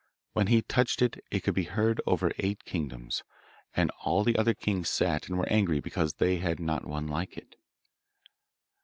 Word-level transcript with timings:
When 0.33 0.47
he 0.47 0.63
touched 0.63 1.03
it 1.03 1.23
it 1.29 1.41
could 1.41 1.53
be 1.53 1.65
heard 1.65 2.01
over 2.07 2.31
eight 2.39 2.65
kingdoms, 2.65 3.21
and 3.75 3.91
all 4.03 4.23
the 4.23 4.35
other 4.35 4.55
kings 4.55 4.89
sat 4.89 5.27
and 5.29 5.37
were 5.37 5.47
angry 5.47 5.79
because 5.79 6.15
they 6.15 6.37
had 6.37 6.59
not 6.59 6.87
one 6.87 7.07
like 7.07 7.37
it. 7.37 7.55